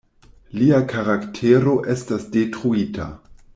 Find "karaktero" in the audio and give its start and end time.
0.93-1.77